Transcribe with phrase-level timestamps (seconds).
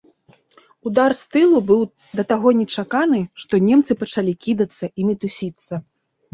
[0.89, 1.81] Удар з тылу быў
[2.21, 5.73] да таго нечаканы, што немцы пачалі кідацца і мітусіцца.